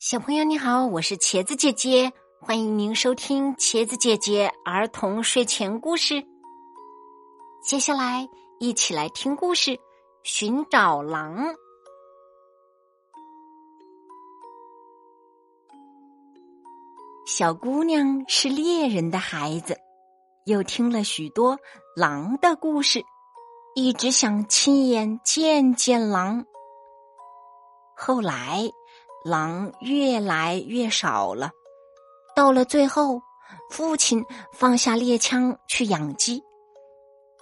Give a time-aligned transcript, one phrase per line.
[0.00, 6.24] 小朋友你好，我是茄子姐姐，欢迎您收听茄子姐姐儿童睡前故事。
[7.64, 8.28] 接下来
[8.60, 9.72] 一起来听故事
[10.22, 11.46] 《寻找狼》。
[17.26, 19.76] 小姑娘是猎人的孩子，
[20.44, 21.58] 又听了许多
[21.96, 23.02] 狼的故事，
[23.74, 26.46] 一直想亲眼见见狼。
[27.96, 28.70] 后来。
[29.24, 31.50] 狼越来越少了，
[32.34, 33.20] 到了最后，
[33.70, 36.42] 父亲放下猎枪去养鸡，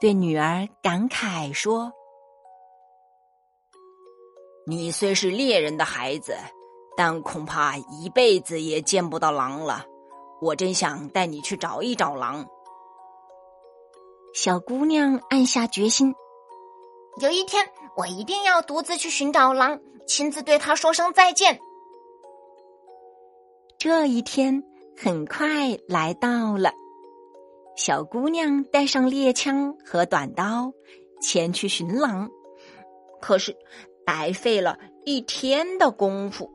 [0.00, 1.92] 对女儿感慨说
[4.66, 6.36] ：“你虽是猎人的孩子，
[6.96, 9.84] 但恐怕一辈子也见不到狼了。
[10.40, 12.46] 我真想带你去找一找狼。”
[14.34, 16.14] 小姑娘暗下决心，
[17.20, 17.64] 有一天
[17.96, 19.80] 我一定要独自去寻找狼。
[20.06, 21.60] 亲自对他说声再见。
[23.76, 24.64] 这一天
[24.96, 26.72] 很快来到了，
[27.76, 30.72] 小姑娘带上猎枪和短刀，
[31.20, 32.30] 前去寻狼。
[33.20, 33.54] 可是
[34.06, 36.50] 白费了一天的功夫，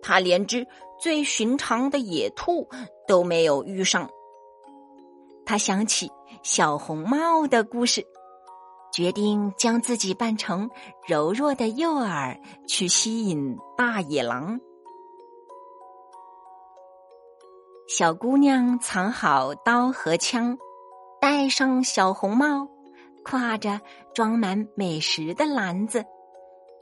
[0.00, 0.64] 她连只
[1.00, 2.68] 最寻常的野兔
[3.08, 4.08] 都没有遇上。
[5.44, 6.08] 她想起
[6.44, 8.06] 小红帽的故事。
[8.92, 10.70] 决定将自己扮成
[11.06, 14.58] 柔弱的诱饵，去吸引大野狼。
[17.88, 20.56] 小姑娘藏好刀和枪，
[21.20, 22.68] 戴上小红帽，
[23.24, 23.80] 挎着
[24.14, 26.04] 装满美食的篮子，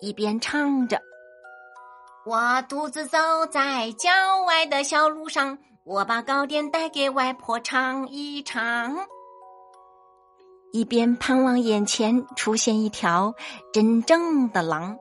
[0.00, 1.00] 一边唱着
[2.26, 3.18] ：“我独自走
[3.50, 4.10] 在郊
[4.46, 8.96] 外的小路上，我把糕点带给外婆尝一尝。”
[10.72, 13.34] 一边盼望眼前出现一条
[13.72, 14.98] 真正的狼，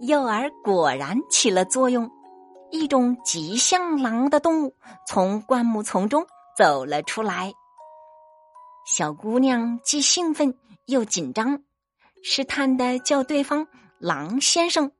[0.00, 2.10] 诱饵果然起了作用，
[2.70, 4.74] 一种极像狼的动物
[5.06, 7.52] 从灌木丛中走了出来。
[8.86, 11.62] 小姑娘既兴奋又紧张，
[12.22, 13.66] 试探的叫对方
[14.00, 14.92] “狼先生”，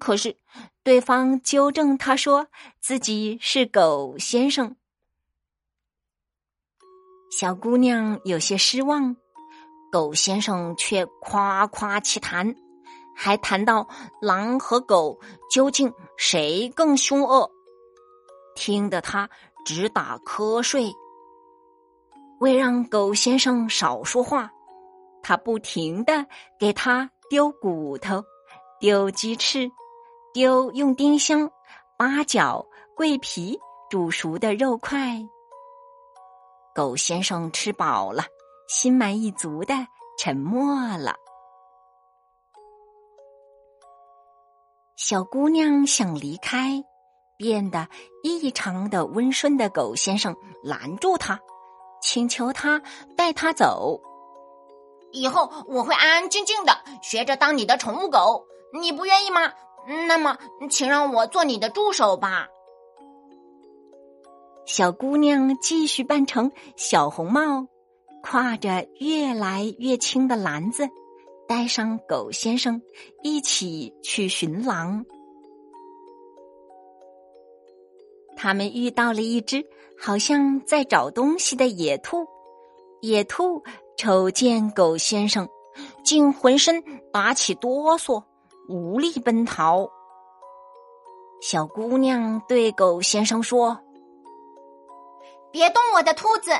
[0.00, 0.36] 可是
[0.82, 2.46] 对方纠正她说
[2.80, 4.76] 自己是“狗先生”。
[7.32, 9.16] 小姑娘有些失望，
[9.90, 12.54] 狗先生却夸夸其谈，
[13.16, 13.88] 还谈到
[14.20, 15.18] 狼和狗
[15.50, 17.50] 究竟谁更凶恶，
[18.54, 19.30] 听得他
[19.64, 20.92] 直打瞌睡。
[22.38, 24.50] 为让狗先生少说话，
[25.22, 26.26] 他不停的
[26.60, 28.22] 给他丢骨头、
[28.78, 29.70] 丢鸡翅、
[30.34, 31.50] 丢用丁香、
[31.96, 32.62] 八角、
[32.94, 35.18] 桂皮煮熟的肉块。
[36.74, 38.24] 狗先生吃饱了，
[38.68, 39.74] 心满意足的
[40.18, 41.14] 沉默了。
[44.96, 46.82] 小姑娘想离开，
[47.36, 47.88] 变得
[48.22, 51.40] 异常的温顺的狗先生拦住她，
[52.00, 52.80] 请求她
[53.16, 54.00] 带他走。
[55.10, 56.72] 以后我会安安静静的
[57.02, 58.46] 学着当你的宠物狗，
[58.80, 59.52] 你不愿意吗？
[60.06, 60.38] 那么，
[60.70, 62.46] 请让我做你的助手吧。
[64.72, 67.66] 小姑娘继续扮成小红帽，
[68.24, 70.88] 挎着越来越轻的篮子，
[71.46, 72.80] 带上狗先生
[73.22, 75.04] 一起去寻狼。
[78.34, 79.62] 他们遇到了一只
[80.00, 82.26] 好像在找东西的野兔，
[83.02, 83.62] 野兔
[83.98, 85.46] 瞅见狗先生，
[86.02, 86.82] 竟浑身
[87.12, 88.24] 打起哆嗦，
[88.70, 89.86] 无力奔逃。
[91.42, 93.78] 小姑娘对狗先生说。
[95.52, 96.50] 别动我的兔子！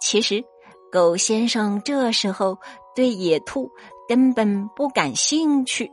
[0.00, 0.42] 其实，
[0.90, 2.58] 狗先生这时候
[2.94, 3.70] 对野兔
[4.08, 5.92] 根本不感兴趣。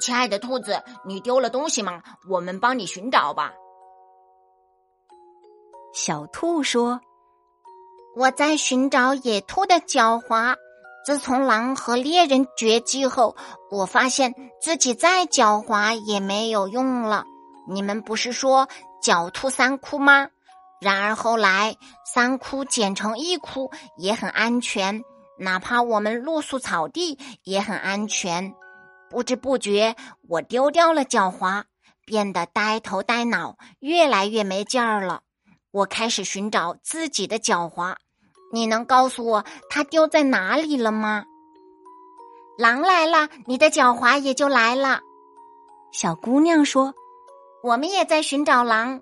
[0.00, 2.02] 亲爱的兔子，你丢了东西吗？
[2.28, 3.52] 我们帮你寻找吧。
[5.92, 7.00] 小兔说
[8.14, 10.56] ：“我在寻找野兔的狡猾。”
[11.04, 13.36] 自从狼和猎人绝迹后，
[13.70, 17.24] 我发现自己再狡猾也没有用了。
[17.66, 18.68] 你们不是说
[19.02, 20.28] 狡兔三窟吗？
[20.80, 25.02] 然而后来三窟剪成一窟也很安全，
[25.38, 28.54] 哪怕我们露宿草地也很安全。
[29.10, 29.96] 不知不觉，
[30.28, 31.64] 我丢掉了狡猾，
[32.04, 35.22] 变得呆头呆脑，越来越没劲儿了。
[35.70, 37.96] 我开始寻找自己的狡猾。
[38.50, 41.24] 你能告诉我它丢在哪里了吗？
[42.58, 45.00] 狼来了，你的狡猾也就来了。
[45.92, 46.94] 小姑娘说
[47.62, 49.00] ：“我们也在寻找狼。”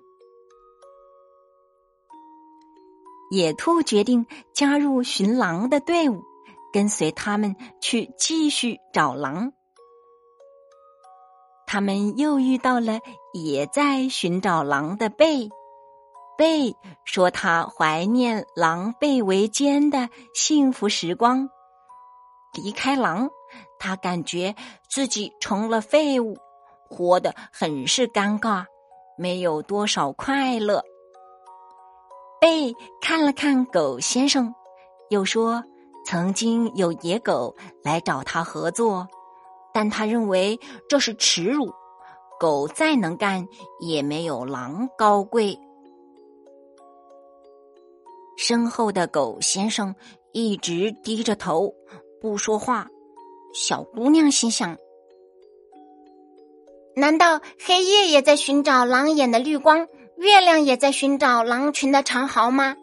[3.31, 6.23] 野兔决定加入寻狼的队伍，
[6.71, 9.51] 跟随他们去继续找狼。
[11.65, 12.99] 他们又遇到了
[13.33, 15.49] 也在寻找狼的贝。
[16.37, 21.49] 贝说他怀念狼狈为奸的幸福时光。
[22.53, 23.29] 离开狼，
[23.79, 24.55] 他感觉
[24.87, 26.37] 自己成了废物，
[26.87, 28.65] 活得很是尴尬，
[29.17, 30.83] 没有多少快乐。
[32.39, 34.53] 贝看了看狗先生，
[35.09, 35.63] 又说
[36.05, 39.07] ：“曾经有野狗来找他合作，
[39.73, 41.73] 但他认为这是耻辱。
[42.39, 43.47] 狗再能干，
[43.79, 45.59] 也没有狼高贵。”
[48.37, 49.93] 身后的狗先生
[50.31, 51.73] 一直低着头
[52.21, 52.87] 不说话。
[53.53, 54.77] 小姑娘心想
[56.95, 59.87] ：“难道黑夜也在寻找狼眼的绿光？”
[60.17, 62.75] 月亮也在寻找狼群的长嚎吗？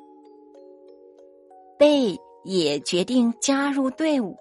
[1.77, 4.37] 贝也决定加入队伍。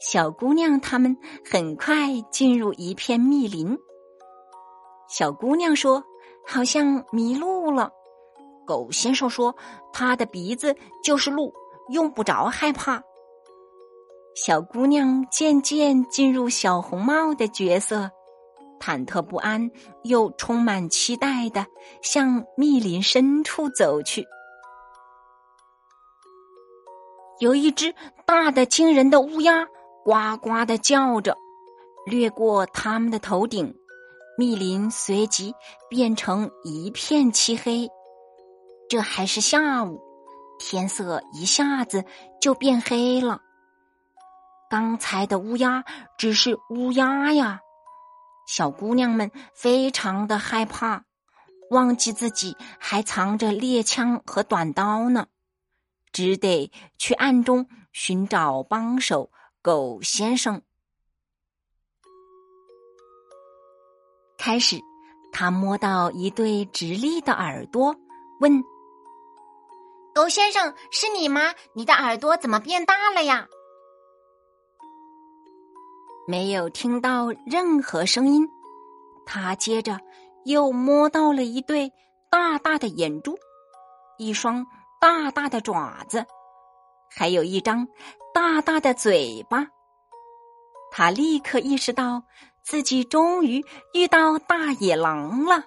[0.00, 3.76] 小姑娘他们很快进入一片密林。
[5.08, 6.04] 小姑娘说
[6.46, 7.90] ：“好像迷路了。”
[8.68, 9.56] 狗先生说
[9.94, 11.54] ：“他的鼻子就是路，
[11.88, 13.02] 用不着害怕。”
[14.36, 18.10] 小姑娘渐渐进入小红帽的角色。
[18.78, 19.70] 忐忑不安
[20.04, 21.66] 又充满期待的
[22.00, 24.24] 向密林深处走去。
[27.40, 27.92] 有一只
[28.24, 29.66] 大的惊人的乌鸦
[30.04, 31.36] 呱呱的叫着，
[32.06, 33.74] 掠过他们的头顶，
[34.36, 35.52] 密林随即
[35.88, 37.88] 变成一片漆黑。
[38.88, 40.00] 这还是下午，
[40.58, 42.04] 天色一下子
[42.40, 43.42] 就变黑了。
[44.70, 45.84] 刚才的乌鸦
[46.16, 47.60] 只是乌鸦呀。
[48.46, 51.04] 小姑娘们非常的害怕，
[51.70, 55.26] 忘记自己还藏着猎枪和短刀呢，
[56.12, 59.30] 只得去暗中寻找帮手。
[59.60, 60.62] 狗先生
[64.38, 64.78] 开始，
[65.30, 67.94] 他摸到一对直立的耳朵，
[68.40, 68.64] 问
[70.18, 71.54] ：“狗先生，是你吗？
[71.74, 73.46] 你的耳朵怎么变大了呀？”
[76.26, 78.48] 没有听到任何声音，
[79.24, 80.00] 他接着
[80.44, 81.92] 又摸到了一对
[82.32, 83.38] 大大的眼珠，
[84.16, 84.66] 一双
[85.00, 86.26] 大大的爪子，
[87.16, 87.86] 还有一张
[88.34, 89.68] 大大的嘴巴。
[90.90, 92.24] 他立刻意识到
[92.64, 93.64] 自己终于
[93.94, 95.62] 遇到大野狼了。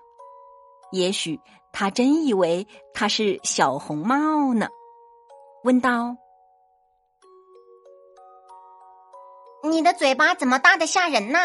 [0.92, 1.40] 也许
[1.72, 4.68] 他真以为他是小红帽呢，
[5.64, 6.18] 问道。
[9.64, 11.40] 你的嘴巴怎么大的吓人呢？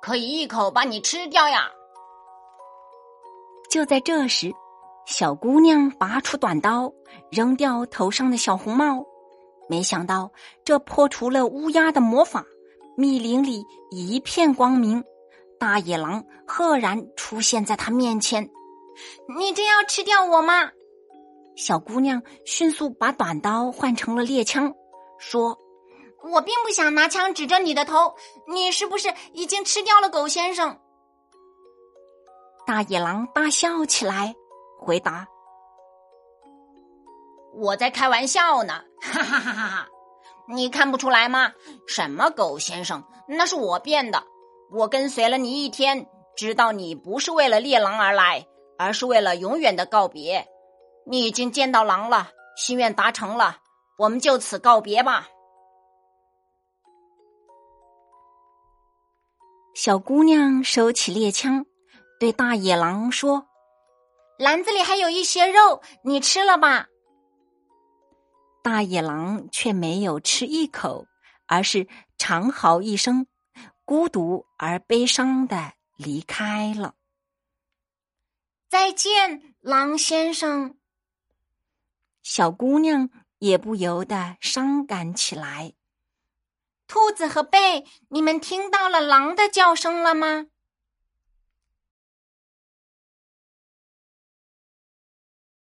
[0.00, 1.70] 可以一口把你吃掉呀！”
[3.68, 4.52] 就在这时，
[5.04, 6.92] 小姑娘拔出短刀，
[7.30, 9.04] 扔掉头上的小红帽。
[9.68, 10.30] 没想到，
[10.64, 12.44] 这破除了乌鸦的魔法，
[12.96, 15.04] 密林里一片光明。
[15.58, 18.50] 大野狼赫然出现在他面前
[19.38, 20.70] ：“你真要吃掉我吗？”
[21.56, 24.74] 小姑娘迅速把短刀换成了猎枪，
[25.18, 25.58] 说
[26.30, 28.14] ：“我并不想拿枪指着你的头，
[28.46, 30.78] 你是不是已经吃掉了狗先生？”
[32.66, 34.34] 大野狼大笑起来，
[34.78, 35.26] 回答
[37.56, 39.88] ：“我在开玩笑呢，哈哈哈哈哈！
[40.48, 41.52] 你看不出来吗？
[41.86, 44.22] 什么狗先生，那是我变的。
[44.72, 48.46] 我跟随了你一天，知道你不是为了猎狼而来，
[48.78, 50.46] 而是为了永远的告别。”
[51.08, 53.58] 你已经见到狼了，心愿达成了，
[53.96, 55.28] 我们就此告别吧。
[59.72, 61.64] 小姑娘收起猎枪，
[62.18, 63.46] 对大野狼说
[64.36, 66.88] ：“篮子里还有一些肉，你吃了吧。”
[68.66, 71.06] 大野狼却没有吃一口，
[71.46, 71.86] 而是
[72.18, 73.28] 长嚎一声，
[73.84, 76.96] 孤独而悲伤的离开了。
[78.68, 80.76] 再见，狼先生。
[82.24, 83.08] 小姑娘
[83.38, 85.74] 也不由得伤感起来。
[86.88, 90.46] 兔子和贝，你们听到了狼的叫声了吗？